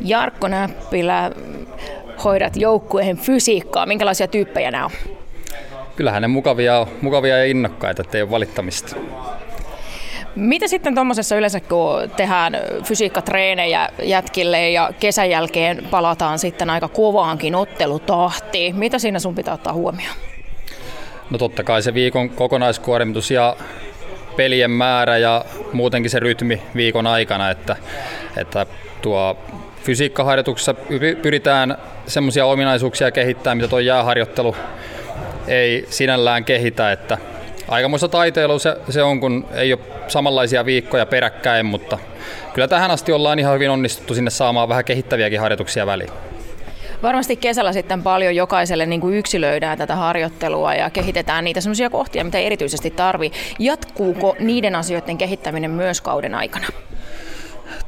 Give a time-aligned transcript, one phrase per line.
[0.00, 1.30] Jarkko Näppilä,
[2.24, 3.86] hoidat joukkueen fysiikkaa.
[3.86, 4.90] Minkälaisia tyyppejä nämä on?
[5.96, 8.96] Kyllähän ne mukavia, mukavia ja innokkaita, ettei ole valittamista.
[10.34, 17.54] Mitä sitten tuommoisessa yleensä, kun tehdään fysiikkatreenejä jätkille ja kesän jälkeen palataan sitten aika kovaankin
[17.54, 20.16] ottelutahtiin, mitä siinä sun pitää ottaa huomioon?
[21.30, 23.56] No totta kai se viikon kokonaiskuormitus ja
[24.36, 27.76] pelien määrä ja muutenkin se rytmi viikon aikana, että,
[28.36, 28.66] että
[29.02, 29.36] tuo
[29.82, 30.74] fysiikkaharjoituksessa
[31.22, 34.56] pyritään semmoisia ominaisuuksia kehittämään, mitä tuo jääharjoittelu
[35.48, 37.18] ei sinällään kehitä, että
[37.68, 41.98] aikamoista taiteilua se, se on, kun ei ole samanlaisia viikkoja peräkkäin, mutta
[42.54, 46.10] kyllä tähän asti ollaan ihan hyvin onnistuttu sinne saamaan vähän kehittäviäkin harjoituksia väliin.
[47.02, 52.24] Varmasti kesällä sitten paljon jokaiselle niin kuin yksilöidään tätä harjoittelua ja kehitetään niitä sellaisia kohtia,
[52.24, 53.32] mitä erityisesti tarvii.
[53.58, 56.66] Jatkuuko niiden asioiden kehittäminen myös kauden aikana?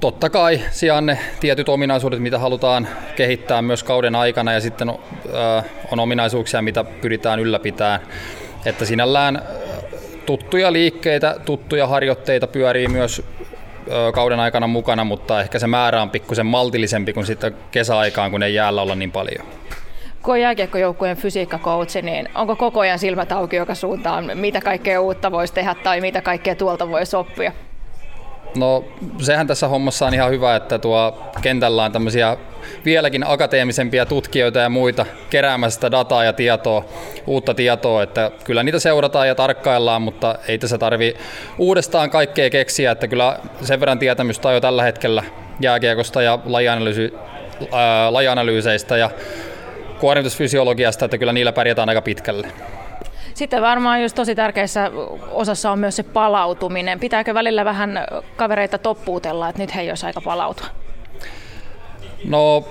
[0.03, 4.99] Totta kai sijaan ne tietyt ominaisuudet, mitä halutaan kehittää myös kauden aikana ja sitten on,
[5.93, 8.01] on ominaisuuksia, mitä pyritään ylläpitämään.
[8.65, 9.43] Että sinällään
[10.27, 13.23] tuttuja liikkeitä, tuttuja harjoitteita pyörii myös
[14.15, 18.55] kauden aikana mukana, mutta ehkä se määrä on pikkusen maltillisempi kuin sitten kesäaikaan, kun ei
[18.55, 19.47] jäällä olla niin paljon.
[20.23, 25.33] Kun on jääkiekkojoukkueen fysiikkakoutsi, niin onko koko ajan silmät auki joka suuntaan, mitä kaikkea uutta
[25.33, 27.53] voisi tehdä tai mitä kaikkea tuolta voisi oppia?
[28.55, 28.85] No
[29.21, 32.37] sehän tässä hommassa on ihan hyvä, että tuo kentällä on tämmöisiä
[32.85, 36.85] vieläkin akateemisempia tutkijoita ja muita keräämässä sitä dataa ja tietoa,
[37.27, 41.15] uutta tietoa, että kyllä niitä seurataan ja tarkkaillaan, mutta ei tässä tarvi
[41.59, 45.25] uudestaan kaikkea keksiä, että kyllä sen verran tietämystä on jo tällä hetkellä
[45.61, 47.15] jääkiekosta ja lajianalyysi,
[47.73, 49.11] ää, lajianalyyseistä ja
[50.01, 52.49] kuormitusfysiologiasta, että kyllä niillä pärjätään aika pitkälle.
[53.35, 54.91] Sitten varmaan just tosi tärkeässä
[55.31, 57.01] osassa on myös se palautuminen.
[57.01, 60.67] Pitääkö välillä vähän kavereita toppuutella, että nyt he ei olisi aika palautua?
[62.25, 62.65] No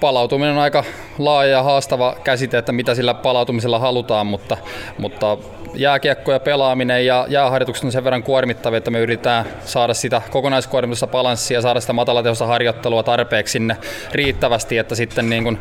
[0.00, 0.84] palautuminen on aika
[1.18, 4.56] laaja ja haastava käsite, että mitä sillä palautumisella halutaan, mutta,
[4.98, 5.38] mutta
[5.74, 11.06] jääkiekko ja pelaaminen ja jääharjoitukset on sen verran kuormittavia, että me yritetään saada sitä kokonaiskuormitusta
[11.06, 13.76] balanssia saada sitä matalatehosta harjoittelua tarpeeksi sinne
[14.12, 15.58] riittävästi, että sitten niin kuin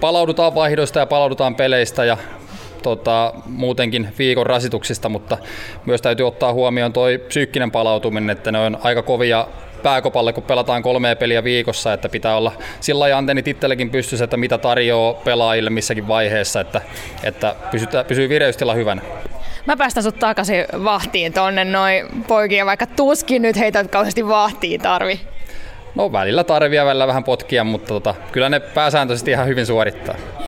[0.00, 2.16] palaudutaan vaihdoista ja palaudutaan peleistä ja
[2.82, 5.38] tota, muutenkin viikon rasituksista, mutta
[5.86, 9.46] myös täytyy ottaa huomioon tuo psyykkinen palautuminen, että ne on aika kovia
[9.82, 14.36] pääkopalle, kun pelataan kolmea peliä viikossa, että pitää olla sillä lailla antennit itsellekin pystyssä, että
[14.36, 16.80] mitä tarjoaa pelaajille missäkin vaiheessa, että,
[17.24, 19.02] että pysytä, pysyy vireystila hyvänä.
[19.66, 25.20] Mä päästän sut takaisin vahtiin tonne noin poikia, vaikka tuskin nyt heitä kauheasti vahtiin tarvi.
[25.94, 30.14] No välillä tarvii ja välillä vähän potkia, mutta tota, kyllä ne pääsääntöisesti ihan hyvin suorittaa.